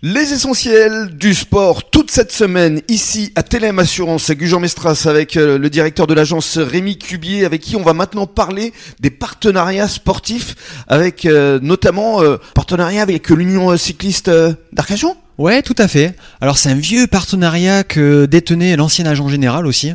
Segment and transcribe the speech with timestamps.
[0.00, 5.58] Les essentiels du sport toute cette semaine ici à Télém Assurance à Gujan-Mestras avec euh,
[5.58, 10.84] le directeur de l'agence Rémi Cubier avec qui on va maintenant parler des partenariats sportifs
[10.86, 15.16] avec euh, notamment euh, partenariat avec l'Union cycliste euh, d'Arcachon.
[15.38, 16.16] Ouais, tout à fait.
[16.40, 19.92] Alors c'est un vieux partenariat que détenait l'ancien agent général aussi,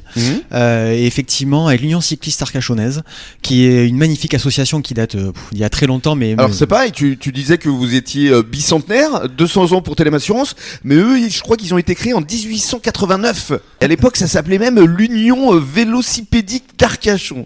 [0.53, 3.01] euh, et effectivement avec l'Union cycliste arcachonnaise,
[3.41, 6.47] qui est une magnifique association qui date euh, il y a très longtemps, mais Alors
[6.49, 10.13] mais- c'est pareil, tu, tu disais que vous étiez euh, bicentenaire, 200 ans pour Télém
[10.13, 10.55] Assurance,
[10.85, 13.51] mais eux je crois qu'ils ont été créés en 1889.
[13.81, 17.45] Et à l'époque ça s'appelait même l'Union euh, Vélocipédique d'Arcachon.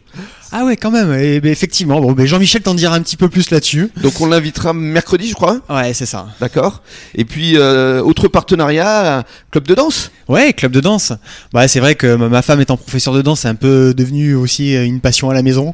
[0.51, 1.13] Ah ouais quand même.
[1.13, 3.91] Et ben, effectivement, bon, ben, Jean-Michel t'en dira un petit peu plus là-dessus.
[4.01, 5.59] Donc on l'invitera mercredi je crois.
[5.69, 6.27] Ouais, c'est ça.
[6.39, 6.81] D'accord.
[7.15, 10.11] Et puis, euh, autre partenariat, club de danse?
[10.27, 11.13] Ouais, club de danse.
[11.53, 14.75] Bah c'est vrai que ma femme étant professeur de danse, c'est un peu devenu aussi
[14.75, 15.73] euh, une passion à la maison.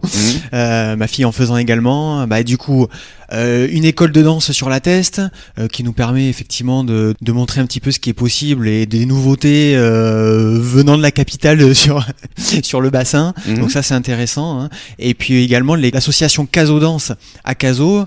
[0.53, 2.27] Euh, ma fille en faisant également.
[2.27, 2.87] Bah du coup,
[3.31, 5.21] euh, une école de danse sur la test
[5.57, 8.67] euh, qui nous permet effectivement de, de montrer un petit peu ce qui est possible
[8.67, 12.05] et des nouveautés euh, venant de la capitale sur
[12.63, 13.33] sur le bassin.
[13.47, 13.59] Mhm.
[13.59, 14.61] Donc ça c'est intéressant.
[14.61, 14.69] hein.
[14.99, 17.11] Et puis également l'association Caso Danse
[17.43, 18.05] à Caso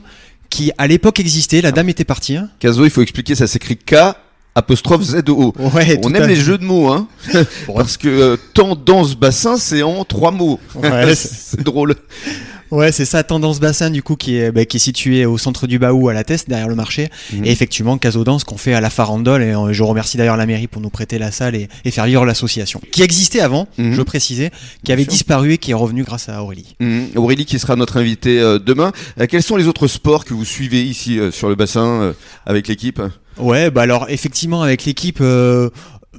[0.48, 1.60] qui à l'époque existait.
[1.60, 2.36] La dame était partie.
[2.36, 2.48] hein.
[2.60, 3.94] Caso, il faut expliquer, ça s'écrit K
[4.56, 5.52] apostrophe Z O.
[5.74, 7.06] Ouais, On aime à les jeux de mots, hein.
[7.74, 10.58] Parce que euh, temps, danse, bassin, c'est en trois mots.
[10.74, 11.94] Ouais, c'est drôle.
[12.72, 15.68] Ouais, c'est ça, Tendance Bassin, du coup, qui est, bah, qui est situé au centre
[15.68, 17.10] du Baou, à la Teste, derrière le marché.
[17.32, 17.44] Mhm.
[17.44, 19.44] Et effectivement, Casodance qu'on fait à la Farandole.
[19.44, 22.06] Et euh, je remercie d'ailleurs la mairie pour nous prêter la salle et, et faire
[22.06, 22.80] vivre l'association.
[22.90, 23.92] Qui existait avant, Mhm.
[23.92, 24.50] je précisais,
[24.84, 26.74] qui avait disparu et qui est revenu grâce à Aurélie.
[26.80, 27.10] Mhm.
[27.14, 28.90] Aurélie qui sera notre invitée euh, demain.
[29.20, 32.12] Euh, quels sont les autres sports que vous suivez ici euh, sur le bassin euh,
[32.46, 33.00] avec l'équipe?
[33.38, 35.68] Ouais, bah alors, effectivement, avec l'équipe, euh,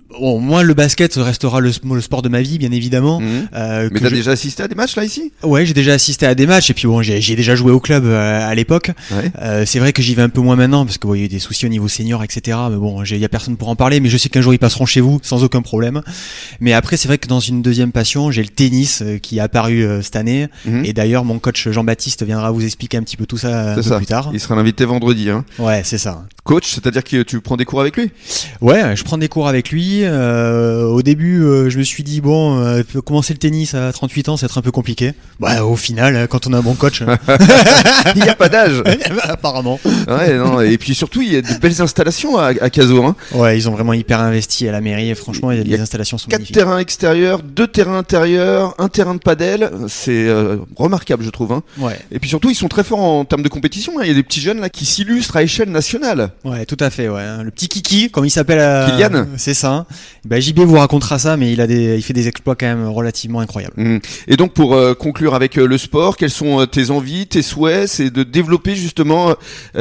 [0.10, 3.20] bon, moi, le basket restera le, le sport de ma vie, bien évidemment.
[3.20, 3.48] Mhm.
[3.54, 5.32] Euh, Mais t'as je- déjà assisté à des matchs là ici?
[5.44, 8.06] Ouais, j'ai déjà assisté à des matchs et puis bon, j'ai déjà joué au club
[8.06, 8.92] euh, à l'époque.
[9.12, 9.32] Ouais.
[9.42, 11.26] Euh, c'est vrai que j'y vais un peu moins maintenant parce que bon, y a
[11.26, 12.58] eu des soucis au niveau senior, etc.
[12.70, 14.00] Mais bon, il y a personne pour en parler.
[14.00, 16.02] Mais je sais qu'un jour ils passeront chez vous sans aucun problème.
[16.62, 19.42] Mais après, c'est vrai que dans une deuxième passion, j'ai le tennis euh, qui est
[19.42, 20.48] apparu euh, cette année.
[20.66, 20.86] Mhm.
[20.86, 23.82] Et d'ailleurs, mon coach Jean-Baptiste viendra vous expliquer un petit peu tout ça un C'est
[23.82, 23.98] peu ça.
[23.98, 24.30] plus tard.
[24.34, 25.30] Il sera l'invité vendredi.
[25.30, 25.44] Hein.
[25.60, 26.26] Ouais, c'est ça.
[26.44, 28.10] Coach, c'est-à-dire que tu prends des cours avec lui?
[28.62, 29.97] Ouais, je prends des cours avec lui.
[30.06, 34.30] Euh, au début, euh, je me suis dit bon, euh, commencer le tennis à 38
[34.30, 35.14] ans, c'est être un peu compliqué.
[35.40, 37.04] Bah, au final, quand on a un bon coach,
[38.16, 38.82] Il n'y a pas d'âge.
[39.24, 39.80] apparemment.
[40.08, 42.70] Ouais, non, et puis surtout, il y a de belles installations à, à.
[42.78, 43.16] Hein.
[43.34, 45.80] Ouais, ils ont vraiment hyper investi à la mairie et franchement, il y a les
[45.82, 46.56] installations sont Quatre magnifiques.
[46.56, 49.70] terrains extérieurs, deux terrains intérieurs, un terrain de padel.
[49.88, 50.28] C'est
[50.76, 51.52] remarquable, je trouve.
[51.52, 51.64] Hein.
[51.80, 53.94] Ouais, Et puis surtout, ils sont très forts en termes de compétition.
[53.98, 54.02] hein.
[54.04, 56.30] Il y a des petits jeunes là qui s'illustrent à échelle nationale.
[56.46, 57.24] ouais, tout à fait, ouais.
[57.44, 58.60] Le petit Kiki, comme il s'appelle.
[58.92, 59.26] Kylian.
[59.38, 59.87] C'est ça.
[60.26, 62.88] Bah, JB vous racontera ça, mais il a des, il fait des exploits quand même
[62.88, 63.74] relativement incroyables.
[63.78, 64.00] Mm.
[64.28, 67.42] Et donc, pour euh, conclure avec euh, le sport, quelles sont euh, tes envies, tes
[67.42, 69.36] souhaits C'est de développer justement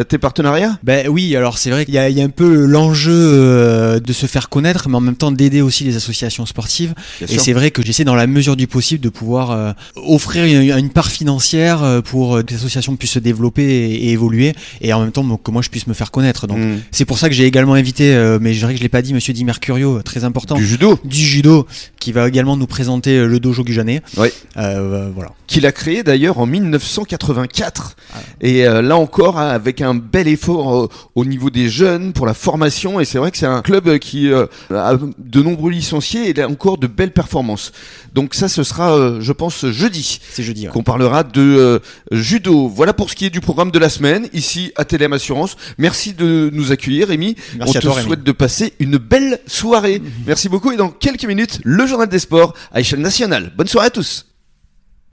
[0.08, 0.78] tes partenariats?
[0.82, 2.64] Ben oui, alors c'est vrai qu'il y, a- il y a un peu
[3.10, 6.94] l'enjeu de se faire connaître, mais en même temps d'aider aussi les associations sportives.
[7.20, 10.76] Bien Et c'est vrai que j'essaie dans la mesure du possible de pouvoir offrir une,
[10.78, 15.00] une part financière pour que les associations puissent se développer et, et évoluer, et en
[15.00, 16.46] même temps que moi je puisse me faire connaître.
[16.46, 16.78] Donc Mm.
[16.90, 19.12] c'est pour ça que j'ai également invité, mais je dirais que je l'ai pas dit,
[19.12, 21.66] Monsieur Di Mercurio, très important, Du du, judo, judo,
[21.98, 24.02] qui va également nous présenter euh, le dojo Gujanais.
[24.16, 24.32] Ouais.
[24.56, 25.30] Euh, voilà.
[25.46, 27.96] qu'il a créé d'ailleurs en 1984.
[28.14, 28.18] Ah.
[28.40, 32.34] Et euh, là encore, hein, avec un bel effort au niveau des jeunes pour la
[32.34, 33.00] formation.
[33.00, 36.78] Et c'est vrai que c'est un club qui a de nombreux licenciés et a encore
[36.78, 37.72] de belles performances.
[38.14, 40.20] Donc ça, ce sera, je pense, jeudi.
[40.32, 40.66] C'est jeudi.
[40.66, 40.72] ouais.
[40.72, 41.80] qu'on parlera de
[42.10, 42.68] judo.
[42.68, 45.56] Voilà pour ce qui est du programme de la semaine, ici à Télém Assurance.
[45.78, 47.36] Merci de nous accueillir, Rémi.
[47.58, 48.06] Merci On à te toi, Rémi.
[48.06, 49.85] souhaite de passer une belle soirée.
[50.26, 53.52] Merci beaucoup et dans quelques minutes, le journal des sports à échelle nationale.
[53.56, 54.26] Bonne soirée à tous.